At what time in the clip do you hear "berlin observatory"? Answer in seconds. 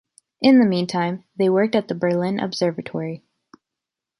1.93-3.23